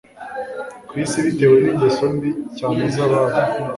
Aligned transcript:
ku 0.87 0.93
isi 1.03 1.17
bitewe 1.25 1.55
n’ingeso 1.59 2.03
mbi 2.15 2.29
cyane 2.57 2.83
z’abari 2.93 3.39